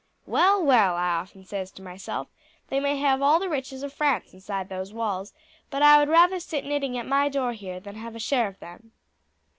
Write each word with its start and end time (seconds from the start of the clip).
'Well, 0.25 0.65
well,' 0.65 0.95
I 0.95 1.09
often 1.11 1.45
says 1.45 1.69
to 1.73 1.83
myself, 1.83 2.27
'they 2.69 2.79
may 2.79 2.97
have 2.97 3.21
all 3.21 3.37
the 3.37 3.47
riches 3.47 3.83
of 3.83 3.93
France 3.93 4.33
inside 4.33 4.67
those 4.67 4.91
walls, 4.91 5.31
but 5.69 5.83
I 5.83 5.99
would 5.99 6.09
rather 6.09 6.39
sit 6.39 6.65
knitting 6.65 6.97
at 6.97 7.05
my 7.05 7.29
door 7.29 7.53
here 7.53 7.79
than 7.79 7.93
have 7.97 8.15
a 8.15 8.19
share 8.19 8.47
of 8.47 8.59
them.'" 8.59 8.93